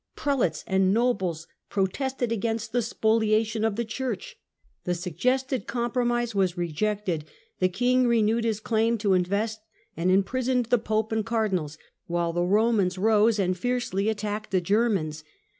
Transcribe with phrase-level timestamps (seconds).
[0.15, 4.35] Prelates and nobles protested against the spoliation of the Church.
[4.83, 7.23] The suggested compromise was rejected.
[7.59, 9.61] The King renewed his claim to invest,
[9.95, 11.77] and imprisoned the Pope and Cardinals,
[12.07, 15.23] while the Romans rose and fiercely attacked the Germans.